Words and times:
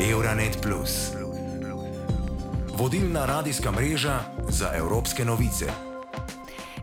Euronet. 0.00 0.66
Vodilna 2.78 3.26
radijska 3.26 3.70
mreža 3.70 4.20
za 4.48 4.70
evropske 4.74 5.24
novice. 5.24 5.66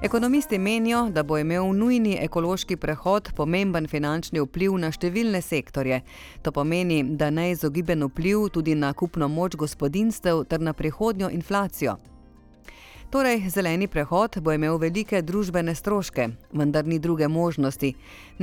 Ekonomisti 0.02 0.58
menijo, 0.58 1.10
da 1.10 1.24
bo 1.24 1.38
imel 1.38 1.74
nujni 1.74 2.18
ekološki 2.22 2.78
prehod 2.78 3.30
pomemben 3.36 3.88
finančni 3.88 4.40
vpliv 4.40 4.76
na 4.78 4.92
številne 4.92 5.42
sektorje. 5.42 6.02
To 6.42 6.52
pomeni, 6.52 7.04
da 7.04 7.30
neizogiben 7.30 8.04
vpliv 8.04 8.50
tudi 8.50 8.76
na 8.76 8.94
kupno 8.94 9.28
moč 9.28 9.56
gospodinstev 9.56 10.44
ter 10.44 10.62
na 10.62 10.74
prihodnjo 10.74 11.30
inflacijo. 11.30 11.96
Torej, 13.16 13.50
zeleni 13.50 13.88
prehod 13.88 14.36
bo 14.44 14.52
imel 14.52 14.76
velike 14.76 15.22
družbene 15.24 15.72
stroške, 15.76 16.26
vendar 16.52 16.84
ni 16.86 16.98
druge 17.00 17.28
možnosti. 17.28 17.94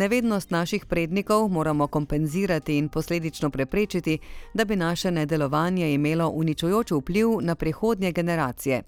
Nevednost 0.00 0.50
naših 0.50 0.86
prednikov 0.86 1.48
moramo 1.52 1.86
kompenzirati 1.86 2.78
in 2.78 2.88
posledično 2.88 3.50
preprečiti, 3.50 4.18
da 4.54 4.64
bi 4.64 4.76
naše 4.76 5.10
nedelovanje 5.10 5.92
imelo 5.94 6.28
uničujoč 6.28 6.90
vpliv 6.90 7.28
na 7.40 7.54
prihodnje 7.54 8.12
generacije. 8.12 8.82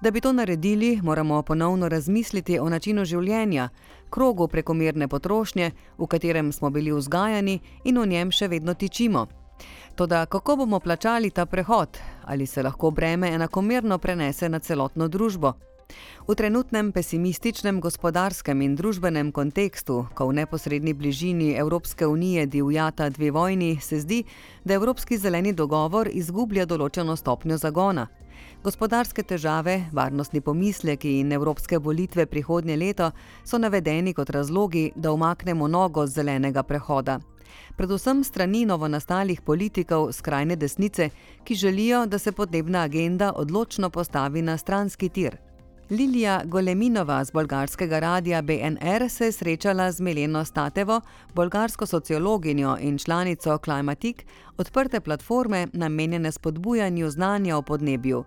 Da 0.00 0.10
bi 0.10 0.20
to 0.20 0.32
naredili, 0.32 1.00
moramo 1.02 1.42
ponovno 1.42 1.88
razmisliti 1.88 2.58
o 2.58 2.68
načinu 2.68 3.04
življenja, 3.04 3.68
krogu 4.10 4.48
prekomerne 4.48 5.08
potrošnje, 5.08 5.70
v 5.98 6.06
katerem 6.06 6.52
smo 6.52 6.70
bili 6.70 6.92
vzgajani 6.92 7.60
in 7.84 8.00
v 8.00 8.06
njem 8.06 8.32
še 8.32 8.48
vedno 8.48 8.74
tičimo. 8.74 9.26
Toda 9.94 10.26
kako 10.26 10.56
bomo 10.56 10.80
plačali 10.80 11.30
ta 11.30 11.46
prehod? 11.46 11.98
Ali 12.30 12.46
se 12.46 12.62
lahko 12.62 12.90
breme 12.90 13.28
enakomerno 13.34 13.98
prenese 13.98 14.48
na 14.48 14.58
celotno 14.58 15.08
družbo? 15.08 15.52
V 16.28 16.34
trenutnem 16.38 16.92
pesimističnem 16.94 17.80
gospodarskem 17.82 18.60
in 18.62 18.76
družbenem 18.78 19.32
kontekstu, 19.34 20.04
ko 20.14 20.28
v 20.28 20.36
neposrednji 20.38 20.94
bližini 20.94 21.48
Evropske 21.58 22.06
unije 22.06 22.46
divjata 22.46 23.08
dve 23.10 23.30
vojni, 23.30 23.80
se 23.82 23.98
zdi, 24.00 24.22
da 24.64 24.74
Evropski 24.74 25.18
zeleni 25.18 25.52
dogovor 25.52 26.06
izgublja 26.12 26.68
določeno 26.70 27.16
stopnjo 27.16 27.58
zagona. 27.58 28.06
Gospodarske 28.62 29.26
težave, 29.26 29.90
varnostni 29.92 30.40
pomisleki 30.40 31.16
in 31.24 31.32
evropske 31.32 31.82
volitve 31.82 32.26
prihodnje 32.26 32.76
leto 32.76 33.10
so 33.44 33.58
navedeni 33.58 34.14
kot 34.14 34.30
razlogi, 34.30 34.92
da 34.94 35.10
umaknemo 35.10 35.66
nogo 35.66 36.06
z 36.06 36.20
zelenega 36.20 36.62
prehoda 36.62 37.18
predvsem 37.76 38.24
strani 38.24 38.64
novonastalih 38.66 39.40
politikov 39.40 40.12
skrajne 40.12 40.56
desnice, 40.56 41.10
ki 41.44 41.54
želijo, 41.54 42.06
da 42.06 42.18
se 42.18 42.32
podnebna 42.32 42.82
agenda 42.82 43.32
odločno 43.36 43.90
postavi 43.90 44.42
na 44.42 44.56
stranski 44.56 45.08
tir. 45.08 45.36
Lilija 45.90 46.42
Goleminova 46.44 47.24
z 47.24 47.32
bolgarskega 47.32 47.98
radia 47.98 48.42
BNR 48.42 49.08
se 49.08 49.24
je 49.24 49.32
srečala 49.32 49.92
z 49.92 50.00
Mileno 50.00 50.44
Statevo, 50.44 51.00
bolgarsko 51.34 51.86
sociologinjo 51.86 52.76
in 52.80 52.98
članico 52.98 53.58
Climatic, 53.64 54.16
odprte 54.56 55.00
platforme 55.00 55.66
namenjene 55.72 56.32
spodbujanju 56.32 57.10
znanja 57.10 57.56
o 57.56 57.62
podnebju. 57.62 58.24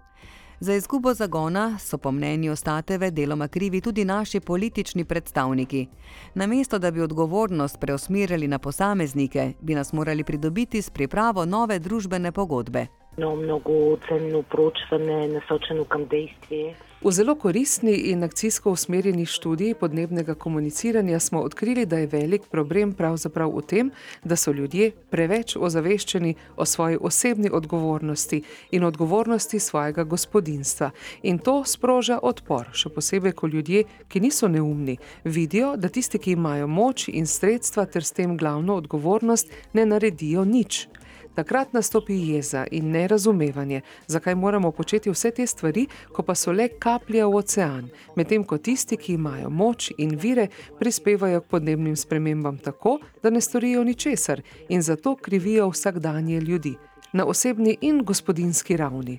Za 0.63 0.73
izgubo 0.73 1.13
zagona 1.13 1.79
so 1.79 1.97
po 1.97 2.11
mnenju 2.11 2.55
Stateve 2.55 3.11
deloma 3.11 3.47
krivi 3.47 3.81
tudi 3.81 4.05
naši 4.05 4.39
politični 4.39 5.05
predstavniki. 5.05 5.87
Namesto 6.35 6.79
da 6.79 6.91
bi 6.91 7.01
odgovornost 7.01 7.79
preusmerili 7.79 8.47
na 8.47 8.59
posameznike, 8.59 9.53
bi 9.61 9.75
nas 9.75 9.93
morali 9.93 10.23
pridobiti 10.23 10.81
s 10.81 10.89
pripravo 10.89 11.45
nove 11.45 11.79
družbene 11.79 12.31
pogodbe. 12.31 12.87
No, 13.17 13.35
mnogo 13.35 13.97
cenno 14.07 14.41
poročanje, 14.41 15.27
nasočeno 15.27 15.85
kam 15.85 16.05
dejstvi. 16.05 16.73
V 17.03 17.11
zelo 17.11 17.35
koristni 17.35 17.91
in 17.91 18.23
akcijsko 18.23 18.71
usmerjeni 18.71 19.25
študiji 19.25 19.73
podnebnega 19.73 20.35
komuniciranja 20.35 21.19
smo 21.19 21.41
odkrili, 21.41 21.85
da 21.85 21.97
je 21.97 22.07
velik 22.07 22.41
problem 22.51 22.93
pravzaprav 22.93 23.51
v 23.57 23.61
tem, 23.61 23.91
da 24.23 24.35
so 24.35 24.51
ljudje 24.51 24.91
preveč 25.09 25.55
ozaveščeni 25.59 26.35
o 26.55 26.65
svoji 26.65 26.97
osebni 27.01 27.49
odgovornosti 27.53 28.41
in 28.71 28.83
odgovornosti 28.83 29.59
svojega 29.59 30.03
gospodinstva. 30.03 30.91
In 31.23 31.37
to 31.37 31.63
sproža 31.65 32.19
odpor, 32.23 32.71
še 32.73 32.89
posebej, 32.89 33.35
ko 33.35 33.47
ljudje, 33.47 33.83
ki 34.07 34.19
niso 34.19 34.47
neumni, 34.47 34.97
vidijo, 35.23 35.75
da 35.77 35.89
tisti, 35.89 36.17
ki 36.17 36.31
imajo 36.31 36.67
moč 36.67 37.09
in 37.11 37.27
sredstva 37.27 37.85
ter 37.85 38.03
s 38.03 38.15
tem 38.15 38.37
glavno 38.37 38.79
odgovornost, 38.79 39.51
ne 39.73 39.85
naredijo 39.85 40.45
nič. 40.45 40.87
Takrat 41.34 41.72
nastopi 41.72 42.14
jeza 42.32 42.64
in 42.70 42.90
nerazumevanje, 42.90 43.80
zakaj 44.06 44.34
moramo 44.34 44.70
početi 44.72 45.10
vse 45.10 45.30
te 45.30 45.46
stvari, 45.46 45.86
ko 46.12 46.22
pa 46.22 46.34
so 46.34 46.52
le 46.52 46.68
kaplje 46.68 47.24
v 47.24 47.36
ocean, 47.36 47.90
medtem 48.16 48.44
ko 48.44 48.58
tisti, 48.58 48.96
ki 48.96 49.14
imajo 49.14 49.50
moč 49.50 49.92
in 49.98 50.16
vire, 50.16 50.48
prispevajo 50.78 51.40
k 51.40 51.50
podnebnim 51.50 51.96
spremembam 51.96 52.58
tako, 52.58 52.98
da 53.22 53.30
ne 53.30 53.40
storijo 53.40 53.84
ničesar 53.84 54.42
in 54.68 54.82
zato 54.82 55.16
krivijo 55.16 55.68
vsakdanje 55.68 56.40
ljudi, 56.40 56.74
na 57.12 57.24
osebni 57.24 57.76
in 57.80 58.04
gospodinski 58.04 58.76
ravni. 58.76 59.18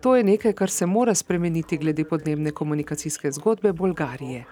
To 0.00 0.16
je 0.16 0.24
nekaj, 0.24 0.52
kar 0.52 0.70
se 0.70 0.86
mora 0.86 1.14
spremeniti 1.14 1.76
glede 1.76 2.04
podnebne 2.04 2.50
komunikacijske 2.50 3.32
zgodbe 3.32 3.72
Bolgarije. 3.72 4.44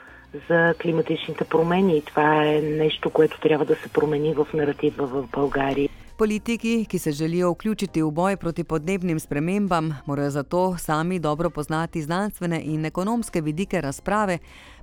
За 0.49 0.75
климатичните 0.83 1.45
промени 1.45 1.97
и 1.99 2.03
това 2.03 2.45
е 2.45 2.61
нещо, 2.61 3.11
което 3.11 3.41
трябва 3.41 3.65
да 3.65 3.75
се 3.77 3.89
промени 3.89 4.35
в 4.35 4.47
наратива 4.55 5.07
в 5.07 5.29
България. 5.33 5.89
Politiki, 6.20 6.86
ki 6.86 7.00
se 7.00 7.12
želijo 7.12 7.52
vključiti 7.52 8.02
v 8.02 8.12
boj 8.12 8.38
proti 8.38 8.64
podnebnim 8.64 9.20
spremembam, 9.20 9.96
morajo 10.06 10.30
zato 10.30 10.78
sami 10.78 11.20
dobro 11.20 11.50
poznati 11.50 12.02
znanstvene 12.02 12.62
in 12.64 12.86
ekonomske 12.86 13.42
vidike 13.42 13.82
razprave, 13.82 14.38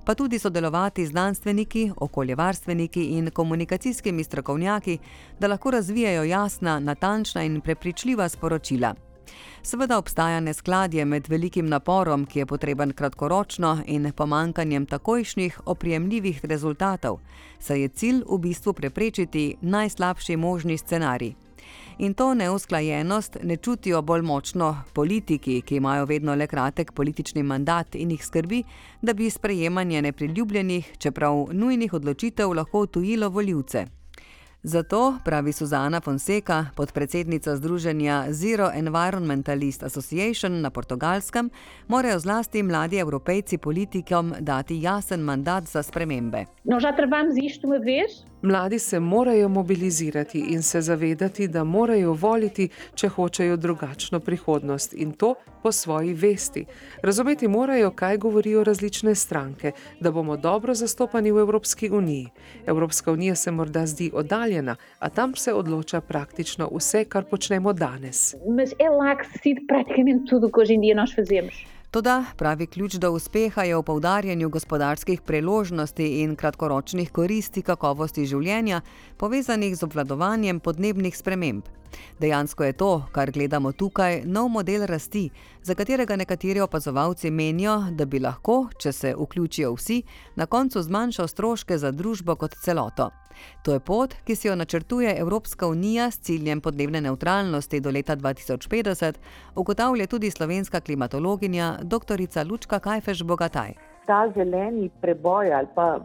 pa 0.05 0.15
tudi 0.15 0.39
sodelovati 0.39 1.05
z 1.05 1.09
znanstveniki, 1.09 1.91
okoljevarstveniki 1.97 3.03
in 3.03 3.29
komunikacijskimi 3.31 4.23
strokovnjaki, 4.23 4.97
da 5.39 5.47
lahko 5.47 5.71
razvijajo 5.71 6.23
jasna, 6.23 6.79
natančna 6.79 7.43
in 7.43 7.61
prepričljiva 7.61 8.29
sporočila. 8.29 9.06
Seveda 9.61 9.97
obstaja 9.97 10.39
neskladje 10.39 11.05
med 11.05 11.27
velikim 11.27 11.69
naporom, 11.69 12.25
ki 12.25 12.39
je 12.39 12.45
potreben 12.45 12.93
kratkoročno, 12.93 13.77
in 13.85 14.11
pomankanjem 14.15 14.85
takojšnjih 14.85 15.59
oprijemljivih 15.65 16.45
rezultatov, 16.45 17.19
saj 17.59 17.81
je 17.81 17.87
cilj 17.87 18.23
v 18.29 18.37
bistvu 18.37 18.73
preprečiti 18.73 19.55
najslabši 19.61 20.37
možni 20.37 20.77
scenarij. 20.77 21.35
In 21.97 22.13
to 22.13 22.33
neusklajenost 22.33 23.37
ne 23.43 23.57
čutijo 23.57 24.01
bolj 24.01 24.21
močno 24.21 24.83
politiki, 24.93 25.61
ki 25.61 25.75
imajo 25.75 26.05
vedno 26.05 26.35
le 26.35 26.47
kratek 26.47 26.91
politični 26.91 27.43
mandat 27.43 27.95
in 27.95 28.11
jih 28.11 28.25
skrbi, 28.25 28.63
da 29.01 29.13
bi 29.13 29.29
sprejemanje 29.29 30.01
nepriljubljenih, 30.01 30.93
čeprav 30.97 31.47
nujnih 31.51 31.93
odločitev 31.93 32.53
lahko 32.53 32.85
tujilo 32.85 33.29
voljivce. 33.29 33.96
Zato, 34.63 35.13
pravi 35.25 35.53
Suzana 35.53 36.01
Fonseca, 36.01 36.65
podpredsednica 36.75 37.55
združenja 37.55 38.25
Zero 38.29 38.71
Environmentalist 38.73 39.83
Association 39.83 40.61
na 40.61 40.69
portugalskem, 40.69 41.49
morajo 41.87 42.19
zlasti 42.19 42.63
mladi 42.63 42.97
evropejci 42.97 43.57
politikom 43.57 44.33
dati 44.39 44.81
jasen 44.81 45.19
mandat 45.19 45.63
za 45.63 45.83
spremembe. 45.83 46.45
No? 46.63 46.77
Mladi 48.41 48.79
se 48.79 48.99
morajo 48.99 49.49
mobilizirati 49.49 50.39
in 50.39 50.63
se 50.63 50.81
zavedati, 50.81 51.47
da 51.47 51.63
morajo 51.63 52.13
voliti, 52.13 52.69
če 52.95 53.07
hočejo 53.09 53.57
drugačno 53.57 54.19
prihodnost 54.19 54.93
in 54.93 55.11
to 55.11 55.33
po 55.63 55.71
svoji 55.71 56.13
vesti. 56.13 56.65
Razumeti 57.01 57.47
morajo, 57.47 57.91
kaj 57.91 58.17
govorijo 58.17 58.63
različne 58.63 59.15
stranke, 59.15 59.71
da 59.99 60.11
bomo 60.11 60.37
dobro 60.37 60.73
zastopani 60.73 61.31
v 61.31 61.39
Evropski 61.39 61.89
uniji. 61.89 62.29
Evropska 62.65 63.11
unija 63.11 63.35
se 63.35 63.51
morda 63.51 63.85
zdi 63.85 64.11
oddaljena, 64.13 64.46
a 64.99 65.09
tam 65.09 65.35
se 65.35 65.53
odloča 65.53 66.01
praktično 66.01 66.69
vse, 66.71 67.05
kar 67.05 67.23
počnemo 67.23 67.73
danes. 67.73 68.35
Mas 68.47 68.71
é 68.79 68.89
lá 68.89 69.15
que 69.15 69.25
se 69.25 69.33
decide 69.33 69.61
praticamente 69.67 70.29
tudo 70.29 70.47
o 70.47 70.51
que 70.51 70.61
hoje 70.61 70.73
em 70.73 70.81
dia 70.81 70.95
nós 70.95 71.13
fazemos. 71.13 71.55
Toda 71.91 72.23
pravi 72.37 72.67
ključ 72.67 72.93
do 72.93 73.11
uspeha 73.11 73.63
je 73.63 73.75
v 73.75 73.83
poudarjanju 73.83 74.49
gospodarskih 74.49 75.21
priložnosti 75.21 76.03
in 76.21 76.35
kratkoročnih 76.35 77.11
koristi 77.11 77.61
kakovosti 77.61 78.25
življenja, 78.25 78.81
povezanih 79.17 79.75
z 79.75 79.83
obvladovanjem 79.87 80.59
podnebnih 80.59 81.17
sprememb. 81.17 81.63
Dejansko 82.19 82.63
je 82.63 82.73
to, 82.73 82.91
kar 83.11 83.31
gledamo 83.31 83.71
tukaj, 83.71 84.21
nov 84.25 84.49
model 84.49 84.85
rasti, 84.85 85.29
za 85.63 85.75
katerega 85.75 86.15
nekateri 86.15 86.59
opazovalci 86.59 87.31
menijo, 87.31 87.79
da 87.91 88.05
bi 88.05 88.19
lahko, 88.19 88.67
če 88.77 88.91
se 88.91 89.15
vključijo 89.15 89.71
vsi, 89.73 90.01
na 90.35 90.45
koncu 90.45 90.83
zmanjšal 90.83 91.27
stroške 91.27 91.77
za 91.77 91.91
družbo 91.91 92.35
kot 92.35 92.59
celoto. 92.61 93.09
To 93.63 93.73
je 93.73 93.79
pot, 93.79 94.13
ki 94.23 94.35
si 94.35 94.47
jo 94.47 94.55
načrtuje 94.55 95.15
Evropska 95.19 95.67
unija 95.67 96.11
s 96.11 96.19
ciljem 96.19 96.61
podnebne 96.61 97.01
neutralnosti 97.01 97.79
do 97.79 97.91
leta 97.91 98.15
2050, 98.15 99.13
ugotavlja 99.55 100.07
tudi 100.07 100.31
slovenska 100.31 100.79
klimatologinja 100.79 101.77
dr. 101.81 102.17
Lučka 102.49 102.79
Kajfeš 102.79 103.23
Bogataj. 103.23 103.73
Ta 104.05 104.31
zeleni 104.35 104.89
preboj 105.01 105.53
ali 105.53 105.67
pa 105.75 105.99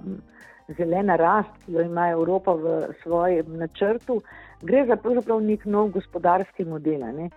zelena 0.79 1.17
rast, 1.17 1.51
ki 1.65 1.73
jo 1.73 1.81
ima 1.81 2.09
Evropa 2.11 2.53
v 2.53 2.93
svojem 3.03 3.57
načrtu, 3.59 4.21
gre 4.63 4.87
za 4.87 4.97
pravzaprav 4.97 5.41
nek 5.41 5.65
nov 5.65 5.89
gospodarski 5.89 6.65
model. 6.65 7.01
Ne? 7.15 7.31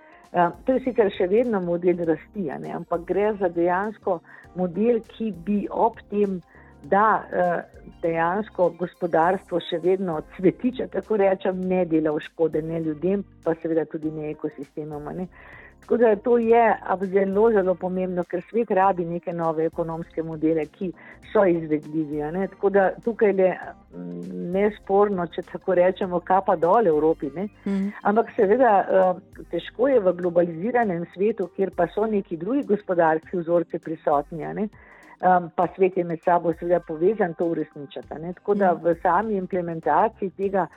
To 0.65 0.74
je 0.74 0.83
sicer 0.83 1.12
še 1.15 1.27
vedno 1.31 1.62
model 1.62 2.03
rasti, 2.06 2.50
ne? 2.50 2.74
ampak 2.75 3.06
gre 3.07 3.33
za 3.39 3.50
dejansko 3.50 4.19
model, 4.56 5.01
ki 5.15 5.31
bi 5.45 5.65
ob 5.71 6.00
tem 6.09 6.42
da 6.92 7.06
dejansko 8.02 8.70
gospodarstvo 8.80 9.60
še 9.70 9.80
vedno 9.84 10.20
cvetiče, 10.36 10.88
tako 10.94 11.20
rečem, 11.22 11.62
ne 11.70 11.84
dela 11.90 12.14
v 12.16 12.24
škode 12.26 12.62
ne 12.62 12.82
ljudem, 12.86 13.24
pa 13.44 13.56
seveda 13.62 13.86
tudi 13.90 14.12
ne 14.12 14.32
ekosistemom. 14.34 15.10
Ne. 15.18 15.28
Tako 15.86 15.98
da 15.98 16.16
to 16.16 16.38
je 16.38 16.78
zelo, 17.02 17.52
zelo 17.52 17.76
pomembno, 17.76 18.24
ker 18.24 18.42
svet 18.50 18.72
rabi 18.72 19.06
neke 19.06 19.34
nove 19.34 19.68
ekonomske 19.70 20.24
modele, 20.24 20.66
ki 20.66 20.90
so 21.32 21.44
izvedljivi. 21.46 22.24
Ne? 22.34 22.48
Tako 22.48 22.70
da 22.70 22.88
tukaj 23.06 23.36
je 23.38 23.52
nesporno, 24.56 25.28
če 25.28 25.44
tako 25.52 25.76
rečemo, 25.78 26.20
kapa 26.26 26.56
dol 26.56 26.90
Evropi. 26.90 27.30
Mm. 27.38 27.92
Ampak 28.02 28.34
seveda 28.36 28.74
težko 29.52 29.92
je 29.94 30.00
v 30.00 30.16
globaliziranem 30.24 31.06
svetu, 31.14 31.52
kjer 31.56 31.70
pa 31.78 31.86
so 31.94 32.10
neki 32.10 32.38
drugi 32.38 32.66
gospodarski 32.66 33.38
vzorci 33.38 33.80
prisotni. 33.80 34.70
Um, 35.25 35.50
pa 35.56 35.68
svet 35.75 35.98
je 35.98 36.04
med 36.04 36.19
sabo 36.22 36.54
seveda 36.54 36.80
povezan, 36.86 37.33
to 37.33 37.45
uresničata. 37.50 38.19
Tako 38.33 38.54
da 38.54 38.74
v 38.74 38.94
sami 39.01 39.38
implementaciji 39.38 40.30
tega 40.38 40.68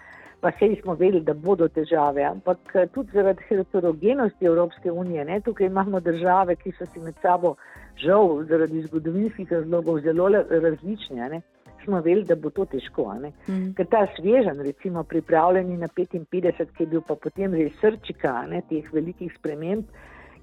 pa 0.41 0.53
sej 0.59 0.79
smo 0.83 0.95
vedeli, 0.95 1.21
da 1.25 1.35
bodo 1.35 1.69
težave, 1.69 2.23
ampak 2.25 2.75
eh, 2.75 2.87
tudi 2.95 3.11
zaradi 3.13 3.43
heterogenosti 3.49 4.47
Evropske 4.47 4.93
unije. 4.93 5.25
Ne? 5.25 5.41
Tukaj 5.41 5.67
imamo 5.67 6.01
države, 6.01 6.57
ki 6.57 6.73
so 6.79 6.87
si 6.87 7.01
med 7.01 7.15
sabo 7.23 7.57
žal 7.99 8.45
zaradi 8.49 8.83
zgodovinskih 8.87 9.53
razlogov 9.53 10.01
zelo 10.01 10.29
različne. 10.51 11.29
Ne? 11.29 11.41
Smo 11.85 12.01
vedeli, 12.01 12.25
da 12.25 12.37
bo 12.37 12.51
to 12.51 12.65
težko. 12.65 13.15
Mm. 13.49 13.73
Ker 13.77 13.87
ta 13.87 14.07
svežen, 14.17 14.61
recimo 14.63 15.03
pripravljeni 15.03 15.77
na 15.77 15.89
55, 15.89 16.73
ki 16.77 16.83
je 16.83 16.87
bil 16.87 17.03
pa 17.03 17.15
potem 17.15 17.55
res 17.55 17.75
srčika 17.81 18.43
ne, 18.47 18.63
teh 18.71 18.87
velikih 18.93 19.33
sprememb, 19.39 19.85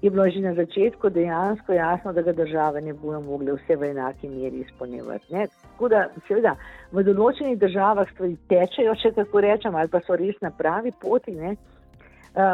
je 0.02 0.10
bilo 0.10 0.30
že 0.30 0.40
na 0.40 0.54
začetku 0.54 1.10
dejansko 1.10 1.72
jasno, 1.72 2.12
da 2.12 2.22
ga 2.22 2.32
države 2.32 2.80
ne 2.80 2.92
bodo 2.92 3.20
mogle 3.20 3.52
vse 3.52 3.76
v 3.76 3.90
enaki 3.90 4.28
meri 4.28 4.60
izpolnjevati. 4.60 5.32
Tako 5.62 5.88
da, 5.88 6.06
seveda, 6.28 6.56
v 6.92 7.02
določenih 7.02 7.58
državah 7.58 8.10
stvari 8.12 8.36
tečejo, 8.48 8.94
če 8.94 9.14
tako 9.16 9.40
rečem, 9.40 9.74
ali 9.74 9.88
pa 9.88 10.00
so 10.04 10.16
res 10.16 10.36
na 10.40 10.50
pravi 10.50 10.92
poti, 11.00 11.34
uh, 11.36 11.56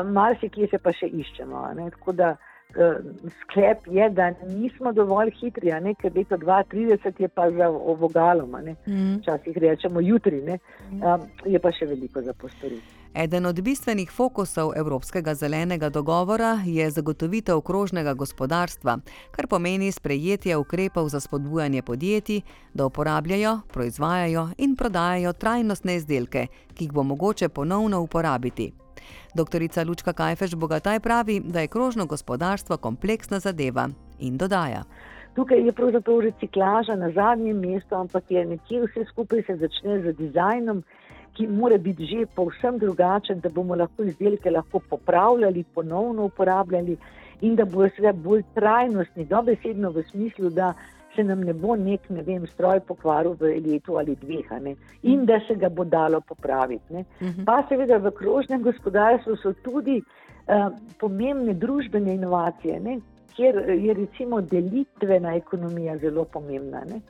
marsikje 0.07 0.71
se 0.71 0.79
pa 0.79 0.95
še 0.95 1.11
iščemo. 1.11 1.67
Ne? 1.79 1.91
Tako 1.99 2.17
da 2.23 2.31
uh, 2.37 3.03
sklep 3.43 3.91
je, 3.91 4.09
da 4.11 4.31
nismo 4.47 4.93
dovolj 4.93 5.35
hitri, 5.43 5.75
ker 6.01 6.15
leto 6.15 6.39
2030 6.39 7.23
je 7.27 7.29
pa 7.29 7.51
za 7.51 7.69
ovogalom, 7.69 8.57
mhm. 8.87 9.21
včasih 9.21 9.57
mm. 9.57 9.63
rečemo 9.67 10.01
jutri, 10.01 10.43
um, 10.47 11.31
je 11.45 11.59
pa 11.59 11.75
še 11.75 11.91
veliko 11.91 12.23
za 12.23 12.33
postoriti. 12.33 13.02
Eden 13.15 13.47
od 13.47 13.61
bistvenih 13.61 14.11
fokusov 14.11 14.73
Evropskega 14.77 15.35
zelenega 15.35 15.89
dogovora 15.89 16.61
je 16.67 16.91
zagotovitev 16.91 17.61
krožnega 17.61 18.15
gospodarstva, 18.15 18.99
kar 19.31 19.47
pomeni 19.47 19.93
sprejetje 19.93 20.57
ukrepov 20.57 21.09
za 21.09 21.21
spodbujanje 21.21 21.83
podjetij, 21.83 22.41
da 22.75 22.87
uporabljajo, 22.87 23.59
proizvajajo 23.73 24.49
in 24.59 24.77
prodajajo 24.77 25.33
trajnostne 25.33 25.97
izdelke, 25.97 26.47
ki 26.75 26.85
jih 26.85 26.93
bo 26.93 27.03
mogoče 27.03 27.49
ponovno 27.49 28.01
uporabiti. 28.01 28.73
Doktorica 29.35 29.85
Lučka 29.85 30.13
Kajfeš 30.13 30.55
Bogataj 30.55 31.01
pravi, 31.01 31.41
da 31.41 31.61
je 31.61 31.69
krožno 31.69 32.07
gospodarstvo 32.07 32.77
kompleksna 32.77 33.41
zadeva 33.41 33.89
in 34.21 34.39
dodaja. 34.39 34.85
Tukaj 35.35 35.67
je 35.67 35.73
pravzaprav 35.73 36.21
reciklaža 36.21 36.97
na 36.97 37.11
zadnjem 37.11 37.61
mestu, 37.61 37.95
ampak 37.95 38.25
je 38.31 38.45
nekje 38.45 38.83
vse 38.87 39.05
skupaj 39.11 39.43
se 39.43 39.57
začne 39.57 40.01
z 40.03 40.17
dizajnom 40.17 40.83
ki 41.37 41.47
mora 41.47 41.79
biti 41.79 42.07
že 42.07 42.27
povsem 42.37 42.79
drugačen, 42.79 43.41
da 43.41 43.49
bomo 43.49 43.75
lahko 43.75 44.05
izdelke 44.05 44.51
lahko 44.51 44.81
popravljali, 44.91 45.65
ponovno 45.75 46.25
uporabljali 46.25 46.97
in 47.41 47.57
da 47.57 47.65
bodo 47.65 47.89
seveda 47.97 48.13
bolj 48.13 48.43
trajnostni, 48.55 49.25
dobesedno 49.25 49.91
v 49.91 50.03
smislu, 50.11 50.51
da 50.51 50.75
se 51.15 51.25
nam 51.25 51.41
ne 51.41 51.53
bo 51.53 51.77
nek, 51.77 52.09
ne 52.11 52.23
vem, 52.23 52.47
stroj 52.47 52.81
pokvaril 52.89 53.35
v 53.41 53.55
letu 53.67 53.99
ali 53.99 54.17
dveh, 54.17 54.53
in 55.03 55.25
da 55.27 55.41
se 55.49 55.55
ga 55.55 55.69
bo 55.69 55.85
dalo 55.85 56.21
popraviti. 56.21 56.95
Ne? 56.95 57.05
Mhm. 57.21 57.45
Pa 57.45 57.63
seveda 57.69 57.99
v 57.99 58.11
krožnem 58.11 58.63
gospodarstvu 58.63 59.37
so 59.37 59.53
tudi 59.65 60.01
uh, 60.01 60.71
pomembne 61.01 61.55
družbene 61.55 62.15
inovacije, 62.15 62.81
ne? 62.81 63.01
kjer 63.33 63.57
je 63.81 63.95
recimo 63.95 64.41
delitvena 64.41 65.35
ekonomija 65.35 65.97
zelo 65.99 66.25
pomembna. 66.25 66.85
Ne? 66.85 67.01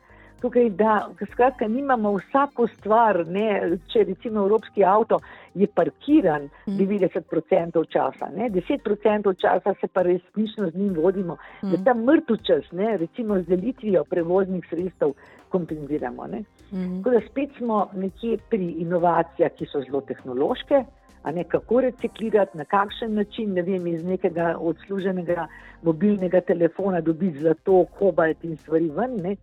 Tukaj, 0.43 0.71
da 0.71 1.09
skratka, 1.33 1.69
nimamo 1.69 2.13
vsako 2.17 2.67
stvar, 2.67 3.23
ne, 3.27 3.79
če 3.93 4.05
recimo 4.09 4.43
evropski 4.47 4.85
avto 4.85 5.21
je 5.55 5.67
parkiran 5.67 6.49
90% 6.67 7.81
mm. 7.81 7.85
časa, 7.93 8.31
ne, 8.37 8.51
10% 8.51 9.35
časa 9.41 9.75
se 9.81 9.89
pa 9.93 10.03
resnično 10.03 10.71
z 10.71 10.75
njim 10.75 10.95
vodimo, 10.95 11.37
mm. 11.63 11.71
da 11.71 11.85
ta 11.85 11.95
mrtev 11.95 12.37
čas, 12.47 12.73
ne, 12.73 12.97
recimo 12.97 13.39
z 13.41 13.47
delitvijo 13.47 14.05
prevoznih 14.05 14.67
sredstev, 14.71 15.15
kompenziramo. 15.53 16.27
Mm. 16.27 17.03
Tako 17.03 17.11
da 17.11 17.21
spet 17.31 17.51
smo 17.59 17.87
nekje 17.95 18.39
pri 18.51 18.71
inovacijah, 18.85 19.53
ki 19.59 19.67
so 19.73 19.83
zelo 19.85 20.01
tehnološke 20.01 20.85
ne 21.31 21.45
kako 21.45 21.81
reciklirati, 21.81 22.59
na 22.59 22.65
kakšen 22.65 23.15
način, 23.15 23.53
ne 23.53 23.63
vem, 23.63 23.87
iz 23.87 24.05
nekega 24.05 24.57
odsluženega 24.59 25.47
mobilnega 25.83 26.41
telefona 26.41 27.01
dobiti 27.01 27.39
zlato, 27.39 27.85
kobalt 27.99 28.45
in 28.45 28.57
stvari 28.57 28.91
ven, 28.97 29.17
ne? 29.23 29.37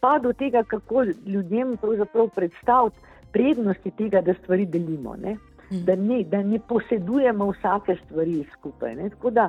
pa 0.00 0.18
do 0.18 0.32
tega, 0.32 0.62
kako 0.62 1.04
ljudem 1.26 1.76
predstaviti 2.34 2.96
prednosti 3.32 3.90
tega, 3.90 4.20
da 4.20 4.34
stvari 4.34 4.66
delimo, 4.66 5.16
ne? 5.16 5.36
Da, 5.70 5.96
ne, 5.96 6.22
da 6.24 6.42
ne 6.42 6.58
posedujemo 6.68 7.50
vsake 7.50 7.96
stvari 8.04 8.44
skupaj. 8.52 8.94
Ne? 8.94 9.08
Tako 9.10 9.30
da 9.30 9.48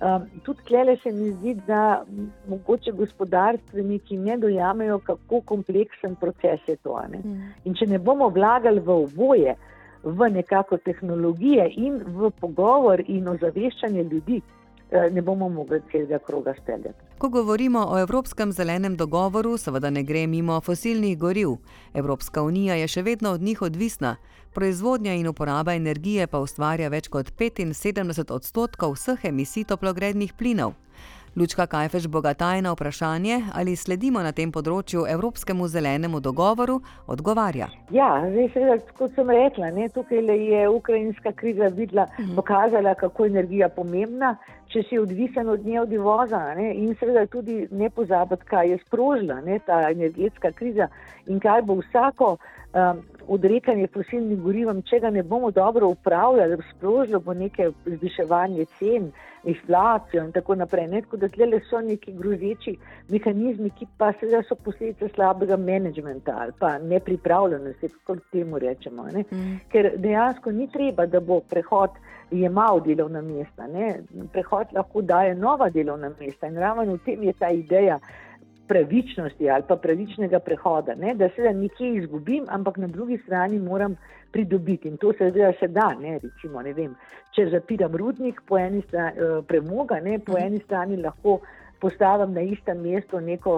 um, 0.00 0.24
tudi 0.42 0.62
klele 0.66 0.96
se 0.96 1.12
mi 1.12 1.30
zdi, 1.30 1.54
da 1.66 2.04
mogoče 2.48 2.92
gospodarstveniki 2.92 4.16
ne 4.18 4.36
dojamejo, 4.36 4.98
kako 4.98 5.40
kompleksen 5.40 6.14
proces 6.14 6.68
je 6.68 6.76
to. 6.76 6.98
Ne? 7.12 7.22
In 7.64 7.78
če 7.78 7.86
ne 7.86 7.98
bomo 7.98 8.28
vlagali 8.28 8.80
v 8.80 8.96
oboje, 9.04 9.54
v 10.04 10.30
nekako 10.30 10.76
tehnologije 10.76 11.72
in 11.76 12.02
v 12.06 12.30
pogovor 12.40 13.02
in 13.06 13.28
ozaveščanje 13.28 14.02
ljudi, 14.02 14.40
eh, 14.90 15.10
ne 15.10 15.22
bomo 15.22 15.48
mogli 15.48 15.80
celega 15.92 16.18
kroga 16.18 16.54
speljati. 16.62 16.98
Ko 17.18 17.28
govorimo 17.28 17.86
o 17.88 17.98
Evropskem 17.98 18.52
zelenem 18.52 18.96
dogovoru, 18.96 19.56
seveda 19.58 19.90
ne 19.90 20.02
gre 20.02 20.26
mimo 20.26 20.60
fosilnih 20.60 21.18
goriv. 21.18 21.48
Evropska 21.94 22.42
unija 22.42 22.74
je 22.74 22.88
še 22.88 23.02
vedno 23.02 23.30
od 23.30 23.40
njih 23.40 23.62
odvisna, 23.62 24.16
proizvodnja 24.52 25.14
in 25.14 25.28
uporaba 25.28 25.74
energije 25.74 26.26
pa 26.26 26.38
ustvarja 26.38 26.88
več 26.88 27.08
kot 27.08 27.32
75 27.38 28.32
odstotkov 28.32 28.92
vseh 28.92 29.24
emisij 29.24 29.64
toplogrednih 29.64 30.32
plinov. 30.38 30.72
Lučka 31.36 31.66
Kajfeš 31.66 32.06
Bogataj 32.06 32.62
na 32.62 32.72
vprašanje, 32.72 33.40
ali 33.54 33.76
sledimo 33.76 34.20
na 34.20 34.34
tem 34.36 34.50
področju 34.52 35.06
Evropskemu 35.08 35.64
zelenemu 35.68 36.20
dogovoru, 36.20 36.74
odgovarja. 37.08 37.70
Ja, 37.88 38.08
zdaj, 38.26 38.50
seveda, 38.52 38.92
kot 38.98 39.16
sem 39.16 39.32
rekla, 39.32 39.70
ne, 39.72 39.88
tukaj 39.94 40.20
je 40.28 40.66
ukrajinska 40.68 41.32
kriza 41.32 41.70
videla, 41.72 42.04
mhm. 42.20 42.34
pokazala, 42.36 42.92
kako 43.00 43.24
je 43.24 43.32
energija 43.32 43.70
pomembna, 43.72 44.34
če 44.72 44.82
si 44.88 44.98
odvisen 44.98 45.48
od 45.48 45.66
nje 45.66 45.80
od 45.80 45.92
uvoza. 45.92 46.42
In 46.58 46.94
seveda 47.00 47.26
tudi 47.26 47.66
ne 47.70 47.90
pozabiti, 47.90 48.48
kaj 48.48 48.70
je 48.70 48.78
sprožila 48.86 49.40
ne, 49.40 49.58
ta 49.66 49.82
energetska 49.90 50.52
kriza 50.52 50.88
in 51.26 51.40
kaj 51.40 51.62
bo 51.68 51.80
vsako. 51.82 52.36
Um, 52.72 53.02
odrekanje 53.28 53.86
fosilnim 53.92 54.40
gorivom, 54.40 54.78
če 54.88 54.98
ga 55.02 55.10
ne 55.12 55.22
bomo 55.22 55.50
dobro 55.52 55.90
upravljali, 55.92 56.56
sprožilo 56.70 57.20
bo 57.20 57.34
neke 57.36 57.68
zviševanje 57.84 58.64
cen, 58.78 59.10
inflacijo 59.44 60.24
in 60.24 60.32
tako 60.32 60.54
naprej. 60.54 60.86
Ne? 60.88 61.02
Tako 61.02 61.16
da 61.16 61.28
tle 61.28 61.60
so 61.70 61.80
neki 61.80 62.12
grozeči 62.12 62.76
mehanizmi, 63.10 63.70
ki 63.78 63.86
pa 63.98 64.12
seveda 64.20 64.42
so 64.48 64.54
posledice 64.54 65.08
slabega 65.14 65.56
menedžmenta 65.56 66.36
ali 66.44 66.52
pa 66.58 66.78
nepripravljenosti, 66.78 67.88
kako 67.88 68.16
temu 68.32 68.58
rečemo. 68.58 69.06
Mm. 69.12 69.58
Ker 69.72 69.92
dejansko 69.96 70.52
ni 70.52 70.68
treba, 70.70 71.06
da 71.06 71.20
bo 71.20 71.40
prehod 71.40 71.98
jemal 72.32 72.80
delovna 72.80 73.22
mesta. 73.22 73.66
Ne? 73.66 74.02
Prehod 74.32 74.72
lahko 74.72 75.02
daje 75.02 75.34
nova 75.34 75.70
delovna 75.70 76.12
mesta 76.20 76.46
in 76.46 76.58
ravno 76.58 76.94
v 76.94 77.04
tem 77.04 77.22
je 77.22 77.32
ta 77.38 77.50
ideja 77.50 77.98
pravičnosti 78.68 79.50
ali 79.50 79.64
pa 79.68 79.76
pravičnega 79.76 80.38
prehoda, 80.38 80.94
ne? 80.94 81.14
da 81.14 81.28
se 81.28 81.42
da 81.42 81.52
nekje 81.52 81.94
izgubim, 81.94 82.44
ampak 82.48 82.76
na 82.76 82.86
drugi 82.86 83.18
strani 83.18 83.58
moram 83.58 83.96
pridobiti 84.32 84.88
in 84.88 84.96
to 84.96 85.12
se 85.12 85.30
zdaj 85.30 85.52
še 85.60 85.68
da, 85.68 85.90
ne? 86.00 86.18
recimo, 86.22 86.62
ne 86.62 86.72
vem, 86.72 86.94
če 87.36 87.50
zapiram 87.52 87.96
rudnik 87.96 88.40
po 88.48 88.58
eni 88.58 88.82
strani, 88.88 89.18
eh, 89.18 89.42
premoga, 89.48 90.00
ne? 90.00 90.18
po 90.18 90.38
eni 90.38 90.62
strani 90.64 90.96
lahko 90.96 91.40
postavim 91.82 92.32
na 92.32 92.40
istem 92.40 92.80
mestu 92.80 93.20
neko, 93.20 93.52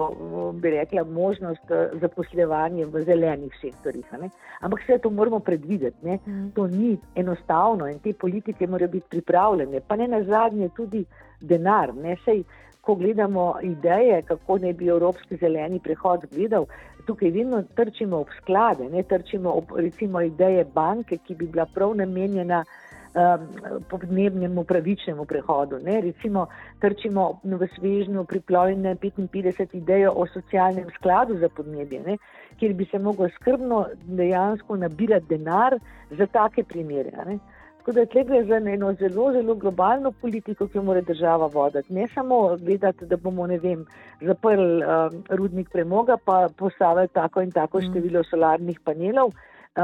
bi 0.53 0.69
rekla, 0.73 1.03
možnost 1.03 1.71
eh, 1.71 1.89
zaposlovanja 2.01 2.87
v 2.89 3.03
zelenih 3.05 3.53
sektorjih. 3.61 4.13
Ne? 4.21 4.29
Ampak 4.65 4.81
vse 4.81 4.97
to 5.03 5.11
moramo 5.13 5.39
predvideti, 5.39 6.05
ne? 6.05 6.19
Mhm. 6.25 6.49
to 6.55 6.67
ni 6.67 6.97
enostavno 7.15 7.87
in 7.87 7.99
te 7.99 8.13
politike 8.13 8.67
morajo 8.67 8.91
biti 8.97 9.09
pripravljene, 9.09 9.81
pa 9.87 9.95
ne 9.95 10.07
na 10.07 10.23
zadnje 10.23 10.69
tudi 10.75 11.05
denar. 11.41 11.93
Ne? 11.95 12.17
Sej, 12.25 12.43
ko 12.81 12.95
gledamo 12.95 13.45
ideje, 13.63 14.21
kako 14.21 14.57
naj 14.57 14.73
bi 14.73 14.87
evropski 14.87 15.37
zeleni 15.37 15.79
prehod 15.79 16.25
gledal, 16.31 16.65
tukaj 17.05 17.29
vedno 17.29 17.63
trčimo 17.75 18.17
ob 18.17 18.33
sklade, 18.41 18.89
ne 18.89 19.03
trčimo 19.03 19.51
ob 19.51 19.73
recimo 19.77 20.21
ideje 20.21 20.65
banke, 20.73 21.17
ki 21.17 21.35
bi 21.35 21.47
bila 21.47 21.65
prav 21.65 21.95
namenjena 21.95 22.63
podnebnemu 23.89 24.63
pravičnemu 24.63 25.25
prehodu. 25.25 25.79
Ne? 25.79 26.01
Recimo, 26.01 26.47
trčimo 26.79 27.39
v 27.43 27.67
svežnju 27.75 28.25
pripravljene 28.25 28.95
55 28.95 29.75
idejo 29.75 30.13
o 30.15 30.27
socialnem 30.27 30.89
skladu 30.95 31.37
za 31.39 31.49
podnebje, 31.49 31.99
ne? 31.99 32.17
kjer 32.59 32.73
bi 32.73 32.85
se 32.85 32.99
moglo 32.99 33.29
skrbno 33.29 33.85
dejansko 34.03 34.75
nabirati 34.77 35.25
denar 35.29 35.79
za 36.11 36.25
take 36.25 36.63
primere. 36.63 37.11
Ne? 37.25 37.39
Tako 37.85 37.91
da 37.91 38.05
tle 38.05 38.23
gre 38.23 38.43
za 38.43 38.55
eno 38.55 38.93
zelo, 38.93 39.31
zelo 39.33 39.55
globalno 39.55 40.11
politiko, 40.11 40.67
ki 40.67 40.77
jo 40.77 40.83
mora 40.83 41.01
država 41.01 41.47
voditi. 41.53 41.93
Ne 41.93 42.07
samo 42.13 42.57
gledati, 42.57 43.05
da 43.05 43.17
bomo, 43.17 43.47
ne 43.47 43.59
vem, 43.59 43.85
zaprli 44.21 44.81
uh, 44.81 45.13
rudnik 45.29 45.69
premoga, 45.69 46.17
pa 46.25 46.47
postavili 46.57 47.07
tako 47.07 47.41
in 47.41 47.51
tako 47.51 47.77
mm. 47.77 47.81
število 47.81 48.23
solarnih 48.23 48.79
panelov. 48.79 49.29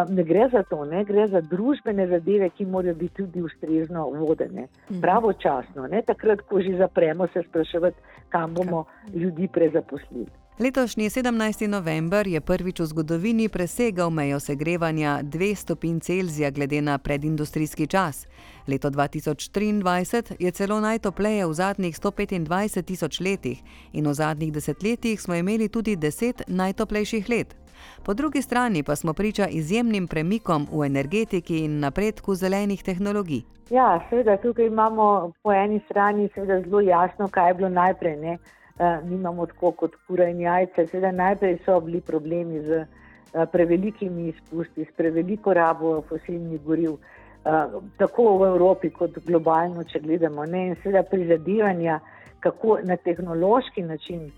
Ne 0.10 0.24
gre 0.24 0.50
za 0.52 0.64
to, 0.64 0.86
ne 0.86 1.04
gre 1.04 1.28
za 1.28 1.42
družbene 1.42 2.08
zadeve, 2.08 2.50
ki 2.50 2.66
morajo 2.66 2.96
biti 2.96 3.24
tudi 3.24 3.42
ustrezno 3.42 4.06
vodene, 4.10 4.68
mhm. 4.90 5.02
pravočasno, 5.02 5.88
ne 5.88 6.02
takrat, 6.08 6.42
ko 6.48 6.62
že 6.62 6.78
zapremo 6.78 7.28
se 7.34 7.44
spraševati, 7.50 7.98
kam 8.30 8.54
bomo 8.54 8.86
ljudi 9.14 9.48
prezaposlili. 9.48 10.32
Letošnji 10.60 11.10
17. 11.10 11.68
november 11.68 12.28
je 12.28 12.42
prvič 12.42 12.80
v 12.80 12.86
zgodovini 12.86 13.50
presegal 13.50 14.10
mejo 14.10 14.40
segrevanja 14.40 15.20
2 15.24 15.56
stopinj 15.56 16.00
Celzija 16.00 16.52
glede 16.52 16.82
na 16.82 16.98
predindustrijski 16.98 17.88
čas. 17.88 18.28
Leto 18.68 18.90
2023 18.90 20.36
je 20.40 20.52
celo 20.52 20.80
najtopleje 20.80 21.48
v 21.48 21.54
zadnjih 21.54 21.96
125 21.96 22.82
tisoč 22.82 23.20
letih 23.20 23.64
in 23.94 24.08
v 24.08 24.14
zadnjih 24.14 24.54
desetletjih 24.54 25.22
smo 25.22 25.36
imeli 25.36 25.70
tudi 25.70 25.98
10 25.98 26.42
najtoplejših 26.48 27.30
let. 27.30 27.61
Po 28.06 28.14
drugi 28.14 28.42
strani 28.42 28.84
pa 28.84 28.96
smo 28.96 29.14
priča 29.14 29.48
izjemnim 29.48 30.08
premikom 30.08 30.68
v 30.72 30.86
energetiki 30.86 31.64
in 31.66 31.80
napredku 31.80 32.36
zelenih 32.36 32.84
tehnologij. 32.84 33.42
Ja, 33.72 34.02
seveda 34.10 34.38
tukaj 34.38 34.66
imamo 34.66 35.32
po 35.44 35.54
eni 35.54 35.80
strani 35.86 36.30
zelo 36.36 36.82
jasno, 36.82 37.28
kaj 37.28 37.50
je 37.50 37.54
bilo 37.54 37.70
najprej. 37.70 38.18
Ne? 38.18 38.38
Uh, 38.80 39.10
nimamo 39.10 39.46
tako 39.46 39.72
kot 39.72 39.96
kura 40.08 40.28
in 40.30 40.42
jajce. 40.42 40.88
Seveda 40.88 41.12
najprej 41.12 41.58
so 41.66 41.80
bili 41.80 42.02
problemi 42.02 42.60
z 42.62 42.82
uh, 42.82 43.46
prevelikimi 43.52 44.28
izpusti, 44.30 44.86
s 44.86 44.96
preveliko 44.98 45.54
rabo 45.54 46.02
fosilnih 46.10 46.62
goriv, 46.66 46.92
uh, 46.92 47.80
tako 47.98 48.38
v 48.38 48.48
Evropi 48.48 48.90
kot 48.90 49.20
globalno, 49.26 49.84
če 49.84 50.00
gledamo. 50.00 50.46
Ne? 50.46 50.68
In 50.68 50.76
seveda 50.84 51.04
prizadevanja, 51.04 52.00
kako 52.40 52.80
na 52.84 52.98
tehnološki 52.98 53.82
način. 53.82 54.32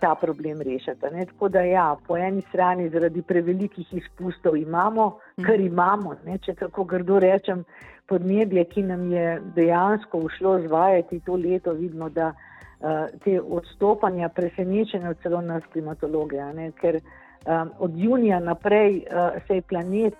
Ta 0.00 0.14
problem 0.20 0.60
rešiti. 0.60 1.08
Ne? 1.12 1.24
Tako 1.26 1.48
da 1.48 1.62
ja, 1.64 1.96
po 2.06 2.16
eni 2.16 2.42
strani 2.48 2.90
zaradi 2.92 3.22
prevelikih 3.22 3.94
izpustov 3.96 4.56
imamo, 4.56 5.18
kar 5.46 5.56
mhm. 5.56 5.66
imamo, 5.66 6.16
ne? 6.26 6.38
če 6.38 6.54
tako 6.54 6.84
grdo 6.84 7.18
rečem, 7.24 7.64
podnebje, 8.12 8.64
ki 8.64 8.82
nam 8.82 9.06
je 9.12 9.40
dejansko 9.56 10.18
ušlo 10.18 10.58
zvajati 10.66 11.20
to 11.20 11.36
leto, 11.36 11.72
vidimo, 11.72 12.08
da 12.08 12.32
uh, 12.32 13.06
te 13.24 13.40
odstopanja 13.40 14.28
presenečenja 14.28 15.14
celo 15.22 15.40
nas 15.40 15.62
klimatologe, 15.72 16.42
ker 16.80 16.98
um, 17.00 17.70
od 17.78 17.96
junija 17.96 18.40
naprej 18.40 18.98
uh, 18.98 19.40
se 19.46 19.54
je 19.54 19.62
planet 19.62 20.14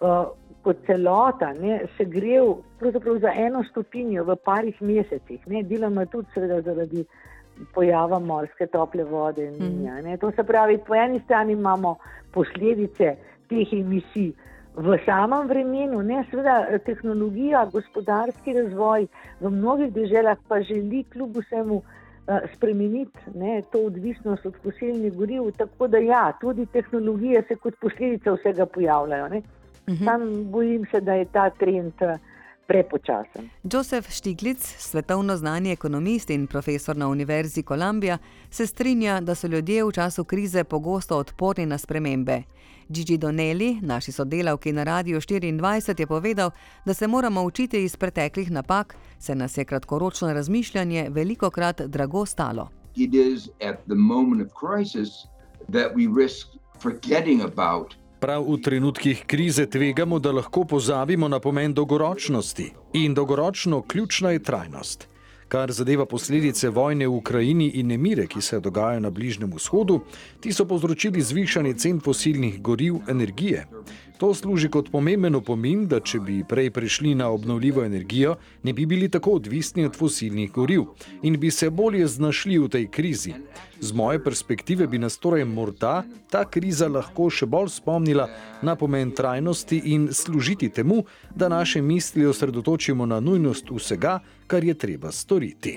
uh, 0.00 0.26
kot 0.62 0.76
celota 0.86 1.52
ne, 1.52 1.84
se 1.96 2.04
grev 2.04 2.56
za 3.20 3.32
eno 3.36 3.62
stopinjo 3.70 4.24
v 4.24 4.36
parih 4.44 4.82
mesecih, 4.82 5.46
ne, 5.46 5.62
delamo 5.62 6.06
tudi 6.06 6.26
seveda 6.34 6.60
zaradi 6.60 7.04
pojava 7.74 8.18
morske 8.18 8.66
tople 8.66 9.04
vode. 9.04 9.44
In 9.44 9.56
minja, 9.60 10.00
mm. 10.02 10.18
To 10.20 10.30
se 10.30 10.44
pravi, 10.44 10.78
po 10.78 10.94
eni 10.94 11.20
strani 11.24 11.52
imamo 11.52 11.96
posledice 12.32 13.16
teh 13.48 13.72
emisij 13.72 14.32
v 14.76 14.98
samem 15.04 15.48
vremenu, 15.48 16.02
ne 16.02 16.24
seveda 16.30 16.78
tehnologija, 16.84 17.64
gospodarski 17.72 18.52
razvoj 18.52 19.06
v 19.40 19.50
mnogih 19.50 19.92
državah 19.92 20.38
pa 20.48 20.60
želi 20.60 21.04
kljub 21.12 21.36
vsemu. 21.36 21.82
Eh, 22.28 22.40
spremeniti 22.54 23.18
ne, 23.34 23.62
to 23.72 23.84
odvisnost 23.86 24.46
od 24.46 24.54
fosilnih 24.62 25.12
goriv, 25.14 25.50
tako 25.56 25.86
da 25.86 25.98
ja, 25.98 26.32
tudi 26.40 26.66
tehnologije 26.66 27.42
se 27.48 27.54
kot 27.54 27.74
posledica 27.80 28.32
vsega 28.32 28.66
pojavljajo. 28.66 29.28
Mhm. 29.28 30.04
Sam 30.04 30.22
uh 30.22 30.28
-huh. 30.28 30.50
bojim 30.50 30.86
se, 30.90 31.00
da 31.00 31.14
je 31.14 31.24
ta 31.24 31.50
trend 31.50 31.92
uh, 32.00 32.18
prepočasen. 32.68 33.50
Josef 33.62 34.10
Štiglic, 34.10 34.74
svetovno 34.78 35.36
znani 35.36 35.72
ekonomist 35.72 36.30
in 36.30 36.46
profesor 36.46 36.96
na 36.96 37.08
Univerzi 37.08 37.62
Columbia, 37.62 38.18
se 38.50 38.66
strinja, 38.66 39.20
da 39.20 39.34
so 39.34 39.46
ljudje 39.46 39.84
v 39.84 39.92
času 39.92 40.24
krize 40.24 40.64
pogosto 40.64 41.18
odporni 41.18 41.66
na 41.66 41.78
spremembe. 41.78 42.42
Gigi 42.88 43.18
Donnelly, 43.18 43.78
naši 43.82 44.12
sodelavki 44.12 44.72
na 44.72 44.84
Radio 44.84 45.20
24, 45.20 46.00
je 46.00 46.06
povedal, 46.06 46.50
da 46.84 46.94
se 46.94 47.06
moramo 47.06 47.42
učiti 47.42 47.84
iz 47.84 47.96
preteklih 47.96 48.50
napak, 48.50 48.96
se 49.18 49.34
nas 49.34 49.58
je 49.58 49.64
kratkoročno 49.64 50.32
razmišljanje 50.32 51.06
veliko 51.10 51.50
krat 51.50 51.80
drago 51.80 52.26
stalo. 52.26 52.68
It 52.94 53.14
is 53.14 53.48
at 53.68 53.76
the 53.86 53.94
moment 53.94 54.42
of 54.42 54.52
crisis 54.52 55.08
that 55.72 55.92
we 55.94 56.22
risk 56.22 56.46
forgetting 56.82 57.42
about 57.42 57.94
Prav 58.20 58.46
v 58.48 58.56
trenutkih 58.64 59.24
krize 59.26 59.66
tvegamo, 59.66 60.18
da 60.18 60.32
lahko 60.32 60.64
pozabimo 60.64 61.28
na 61.28 61.40
pomen 61.40 61.74
dolgoročnosti 61.74 62.70
in 62.92 63.14
dolgoročno 63.14 63.82
ključna 63.82 64.30
je 64.30 64.42
trajnost. 64.42 65.08
Kar 65.48 65.72
zadeva 65.72 66.06
posledice 66.06 66.68
vojne 66.68 67.06
v 67.06 67.12
Ukrajini 67.14 67.68
in 67.68 67.86
nemire, 67.86 68.26
ki 68.26 68.40
se 68.42 68.60
dogajajo 68.60 69.00
na 69.00 69.10
Bližnjem 69.10 69.52
vzhodu, 69.54 70.00
ti 70.40 70.52
so 70.52 70.64
povzročili 70.64 71.22
zvišanje 71.22 71.74
cen 71.74 72.00
fosilnih 72.00 72.62
goriv 72.62 72.96
energije. 73.08 73.66
To 74.18 74.34
služi 74.34 74.68
kot 74.72 74.88
pomemben 74.90 75.34
opomin, 75.36 75.82
da 75.88 75.98
če 76.00 76.18
bi 76.24 76.38
prej 76.48 76.70
prešli 76.72 77.14
na 77.14 77.28
obnovljivo 77.28 77.82
energijo, 77.84 78.36
ne 78.62 78.72
bi 78.72 78.86
bili 78.86 79.10
tako 79.12 79.34
odvisni 79.36 79.84
od 79.84 79.96
fosilnih 79.96 80.52
goriv 80.52 80.86
in 81.22 81.36
bi 81.40 81.50
se 81.50 81.68
bolje 81.70 82.06
znašli 82.06 82.56
v 82.58 82.68
tej 82.68 82.86
krizi. 82.90 83.34
Z 83.80 83.92
moje 83.92 84.22
perspektive 84.24 84.86
bi 84.86 84.98
nas 84.98 85.18
torej 85.18 85.44
morda 85.44 86.04
ta 86.30 86.46
kriza 86.48 86.88
lahko 86.88 87.28
še 87.30 87.46
bolj 87.46 87.68
spomnila 87.76 88.28
na 88.62 88.76
pomen 88.76 89.12
trajnosti 89.12 89.82
in 89.84 90.08
služiti 90.12 90.70
temu, 90.72 91.04
da 91.34 91.48
naše 91.52 91.82
misli 91.82 92.24
osredotočimo 92.26 93.06
na 93.06 93.20
nujnost 93.20 93.68
vsega, 93.70 94.20
kar 94.46 94.64
je 94.64 94.74
treba 94.74 95.12
storiti. 95.12 95.76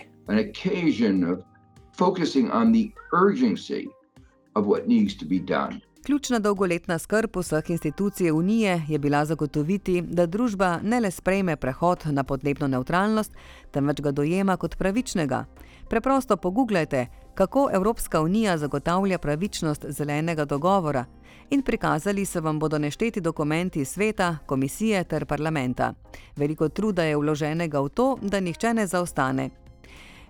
Focusing 1.99 2.47
on 2.53 2.71
the 2.71 2.87
urgency 3.11 3.89
of 4.55 4.65
what 4.65 4.87
needs 4.87 5.17
to 5.17 5.25
be 5.25 5.39
done. 5.39 5.88
Ključna 6.05 6.39
dolgoletna 6.39 6.99
skrb 6.99 7.37
vseh 7.37 7.69
institucij 7.69 8.31
Unije 8.31 8.81
je 8.87 8.99
bila 8.99 9.25
zagotoviti, 9.25 10.01
da 10.01 10.25
družba 10.25 10.79
ne 10.83 10.99
le 10.99 11.11
sprejme 11.11 11.55
prehod 11.55 11.99
na 12.05 12.23
podnebno 12.23 12.67
neutralnost, 12.67 13.31
temveč 13.71 14.01
ga 14.01 14.11
dojema 14.11 14.57
kot 14.57 14.77
pravičnega. 14.77 15.45
Preprosto 15.89 16.37
pogooglejte, 16.37 17.07
kako 17.35 17.69
Evropska 17.73 18.21
unija 18.21 18.57
zagotavlja 18.57 19.17
pravičnost 19.17 19.85
zelenega 19.89 20.45
dogovora 20.45 21.05
in 21.49 21.61
prikazali 21.61 22.25
se 22.25 22.41
vam 22.41 22.59
bodo 22.59 22.77
nešteti 22.77 23.21
dokumenti 23.21 23.85
sveta, 23.85 24.37
komisije 24.45 25.03
ter 25.03 25.25
parlamenta. 25.25 25.93
Veliko 26.35 26.69
truda 26.69 27.03
je 27.03 27.17
vloženega 27.17 27.79
v 27.79 27.89
to, 27.89 28.17
da 28.21 28.39
nihče 28.39 28.73
ne 28.73 28.87
zaostane 28.87 29.49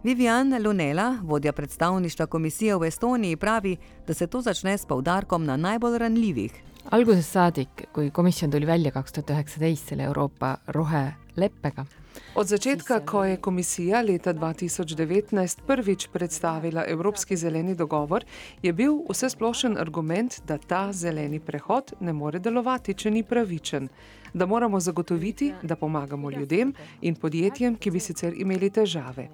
Vivian 0.04 0.64
Lunela, 0.64 1.18
vodja 1.24 1.52
predstavništva 1.54 2.26
komisije 2.26 2.76
v 2.78 2.88
Estoniji, 2.88 3.36
pravi, 3.36 3.78
da 4.08 4.14
se 4.14 4.28
to 4.28 4.42
začne 4.42 4.78
s 4.78 4.86
poudarkom 4.86 5.46
na 5.46 5.58
najbolj 5.58 5.98
ranljivih. 5.98 6.64
algusest 6.90 7.32
saadik, 7.32 7.70
kui 7.94 8.12
komisjon 8.12 8.52
tuli 8.52 8.66
välja 8.66 8.92
kaks 8.92 9.12
tuhat 9.12 9.30
üheksateist 9.30 9.90
selle 9.90 10.04
Euroopa 10.04 10.56
roheleppega. 10.68 11.86
Od 12.36 12.48
začetka, 12.48 13.00
ko 13.06 13.24
je 13.24 13.38
komisija 13.38 14.02
leta 14.02 14.34
2019 14.34 15.62
prvič 15.68 16.08
predstavila 16.14 16.86
Evropski 16.88 17.38
zeleni 17.38 17.76
dogovor, 17.76 18.24
je 18.62 18.74
bil 18.74 19.04
vsesplošen 19.10 19.78
argument, 19.78 20.42
da 20.48 20.58
ta 20.58 20.94
zeleni 20.94 21.40
prehod 21.40 21.94
ne 22.00 22.14
more 22.14 22.40
delovati, 22.40 22.94
če 22.94 23.12
ni 23.12 23.24
pravičen. 23.24 23.90
Da 24.34 24.46
moramo 24.46 24.80
zagotoviti, 24.80 25.54
da 25.64 25.76
pomagamo 25.76 26.32
ljudem 26.32 26.74
in 27.02 27.16
podjetjem, 27.16 27.76
ki 27.76 27.92
bi 27.92 28.00
sicer 28.00 28.34
imeli 28.38 28.70
težave. 28.70 29.30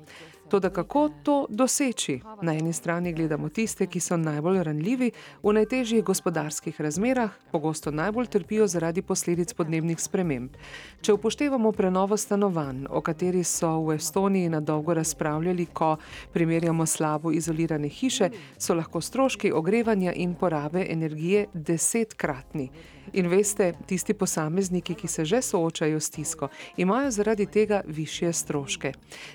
Toda 0.49 0.69
kako 0.69 1.09
to 1.23 1.45
doseči? 1.49 2.21
Na 2.41 2.53
eni 2.53 2.73
strani 2.73 3.13
gledamo 3.13 3.49
tiste, 3.49 3.87
ki 3.87 3.99
so 3.99 4.17
najbolj 4.17 4.63
ranljivi 4.63 5.11
v 5.43 5.53
najtežjih 5.53 6.03
gospodarskih 6.03 6.81
razmerah, 6.81 7.31
pogosto 7.51 7.91
najbolj 7.91 8.27
trpijo 8.27 8.67
zaradi 8.67 9.01
posledic 9.01 9.53
podnebnih 9.53 9.99
sprememb. 9.99 10.53
Če 11.01 11.13
upoštevamo 11.13 11.71
prenovo 11.71 12.17
stanovanj, 12.17 12.85
o 12.89 13.01
kateri 13.01 13.43
so 13.43 13.71
v 13.87 13.95
Estoniji 13.95 14.49
na 14.49 14.59
dolgo 14.61 14.93
razpravljali, 14.93 15.65
ko 15.65 15.95
primerjamo 16.33 16.85
slabo 16.85 17.31
izolirane 17.31 17.89
hiše, 17.89 18.29
so 18.57 18.77
lahko 18.77 19.01
stroški 19.01 19.51
ogrevanja 19.51 20.13
in 20.13 20.35
porabe 20.35 20.85
energije 20.89 21.47
desetkratni. 21.53 22.69
In 23.13 23.29
veste, 23.29 23.73
tisti 23.85 24.13
posamezniki, 24.13 24.95
ki 24.95 25.07
se 25.07 25.25
že 25.25 25.41
soočajo 25.41 25.99
s 25.99 26.09
tisko, 26.09 26.47
imajo 26.77 27.11
zaradi 27.11 27.45
tega 27.45 27.81
više 27.85 28.33
stroške. 28.33 28.91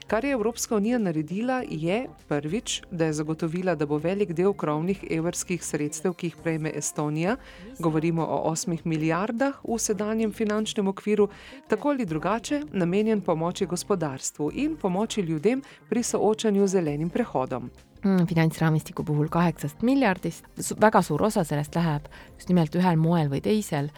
Kar 0.07 0.25
je 0.25 0.33
Evropska 0.33 0.77
unija 0.77 0.99
naredila, 1.03 1.63
je 1.69 2.07
prvič, 2.29 2.83
da 2.91 3.09
je 3.09 3.13
zagotovila, 3.13 3.75
da 3.75 3.87
bo 3.87 3.99
velik 3.99 4.33
del 4.37 4.53
krovnih 4.53 5.05
evrskih 5.11 5.65
sredstev, 5.65 6.15
ki 6.15 6.31
jih 6.31 6.37
prejme 6.43 6.73
Estonija, 6.77 7.37
govorimo 7.79 8.27
o 8.27 8.41
8 8.51 8.85
milijardah 8.85 9.61
v 9.65 9.79
sedanjem 9.79 10.33
finančnem 10.33 10.89
okviru, 10.89 11.29
tako 11.69 11.91
ali 11.91 12.07
drugače 12.07 12.63
namenjen 12.73 13.21
pomoči 13.21 13.67
gospodarstvu 13.67 14.51
in 14.55 14.77
pomoči 14.77 15.21
ljudem 15.21 15.63
pri 15.89 16.03
soočanju 16.03 16.67
z 16.67 16.71
zelenim 16.71 17.11
prehodom. 17.11 17.71
Mm, 18.05 18.27
finantsraamistiku 18.27 19.05
puhul 19.05 19.29
kaheksast 19.29 19.83
miljardist, 19.83 20.47
väga 20.81 21.03
suur 21.03 21.23
osa 21.23 21.45
sellest 21.45 21.75
läheb 21.77 22.07
just 22.39 22.49
nimelt 22.49 22.75
ühel 22.75 22.97
moel 22.97 23.29
või 23.29 23.43
teisel 23.45 23.91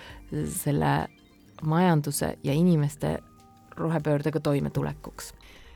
selle 0.58 1.06
majanduse 1.62 2.32
ja 2.42 2.52
inimeste 2.52 3.18
rohepöördega 3.78 4.40
toimetulekuks. 4.40 5.32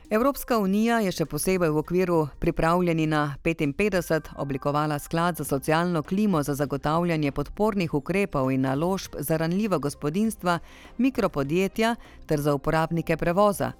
Evropska 0.09 0.57
unija 0.57 1.01
je 1.03 1.11
še 1.11 1.25
posebej 1.27 1.67
v 1.67 1.81
okviru 1.81 2.17
pripravljeni 2.39 3.09
na 3.11 3.35
55 3.43 4.29
oblikovala 4.39 4.99
sklad 5.03 5.35
za 5.35 5.43
socialno 5.43 6.03
klimo 6.03 6.43
za 6.43 6.53
zagotavljanje 6.55 7.31
podpornih 7.31 7.93
ukrepov 7.93 8.51
in 8.51 8.61
naložb 8.61 9.17
za 9.19 9.37
ranljiva 9.37 9.77
gospodinstva, 9.77 10.59
mikropodjetja 10.97 11.95
ter 12.25 12.39
za 12.39 12.53
uporabnike 12.55 13.17
prevoza. 13.17 13.73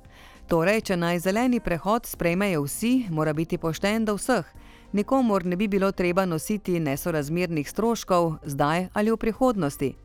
Torej, 0.48 0.82
če 0.82 0.98
naj 0.98 1.20
zeleni 1.20 1.64
prehod 1.64 2.06
sprejmejo 2.06 2.66
vsi, 2.68 3.08
mora 3.10 3.34
biti 3.34 3.58
pošten 3.58 4.06
do 4.06 4.20
vseh. 4.20 4.44
Nikomor 4.92 5.46
ne 5.46 5.56
bi 5.56 5.68
bilo 5.68 5.92
treba 5.92 6.26
nositi 6.26 6.80
nesorazmernih 6.80 7.70
stroškov 7.70 8.34
zdaj 8.44 8.90
ali 8.94 9.16
v 9.16 9.18
prihodnosti. 9.18 9.96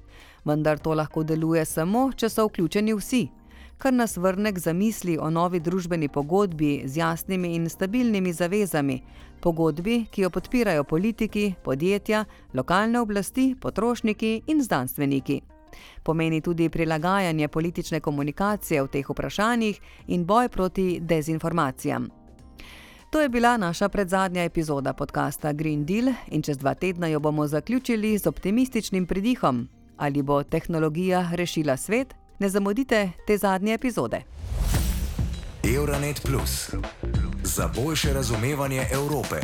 Vendar 0.44 0.78
to 0.78 0.94
lahko 0.94 1.26
deluje 1.26 1.64
samo, 1.64 2.12
če 2.14 2.28
so 2.30 2.46
vključeni 2.46 2.94
vsi 2.94 3.28
kar 3.82 3.92
nas 3.92 4.16
vrne 4.16 4.52
k 4.52 4.58
zamisli 4.58 5.16
o 5.18 5.30
novi 5.30 5.58
družbeni 5.60 6.08
pogodbi 6.08 6.82
z 6.86 6.96
jasnimi 6.96 7.54
in 7.56 7.64
stabilnimi 7.70 8.32
zavezami, 8.32 9.00
pogodbi, 9.42 10.04
ki 10.10 10.22
jo 10.22 10.30
podpirajo 10.30 10.84
politiki, 10.84 11.54
podjetja, 11.64 12.24
lokalne 12.54 13.00
oblasti, 13.00 13.56
potrošniki 13.60 14.42
in 14.46 14.62
znanstveniki. 14.62 15.40
Pomeni 16.02 16.40
tudi 16.40 16.68
prilagajanje 16.68 17.48
politične 17.48 18.00
komunikacije 18.00 18.82
v 18.82 18.92
teh 18.92 19.10
vprašanjih 19.10 19.80
in 20.06 20.24
boj 20.24 20.48
proti 20.48 21.00
dezinformacijam. 21.00 22.08
To 23.10 23.20
je 23.20 23.28
bila 23.28 23.56
naša 23.56 23.88
predzadnja 23.88 24.44
epizoda 24.44 24.92
podcasta 24.92 25.52
Green 25.52 25.84
Deal 25.84 26.14
in 26.30 26.42
čez 26.42 26.58
dva 26.58 26.74
tedna 26.74 27.06
jo 27.06 27.20
bomo 27.20 27.46
zaključili 27.46 28.18
z 28.18 28.26
optimističnim 28.26 29.06
pridihom. 29.06 29.68
Ali 29.96 30.22
bo 30.22 30.42
tehnologija 30.42 31.28
rešila 31.32 31.76
svet? 31.76 32.21
Ne 32.42 32.49
zamudite 32.49 33.11
te 33.26 33.38
zadnje 33.38 33.75
epizode. 33.75 34.22
Euronet 35.76 36.22
Plus 36.22 36.70
za 37.42 37.68
boljše 37.76 38.12
razumevanje 38.12 38.87
Evrope. 38.92 39.37